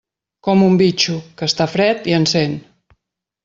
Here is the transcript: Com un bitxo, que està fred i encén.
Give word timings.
Com 0.47 0.63
un 0.67 0.79
bitxo, 0.79 1.19
que 1.41 1.51
està 1.51 1.69
fred 1.77 2.11
i 2.13 2.19
encén. 2.23 2.61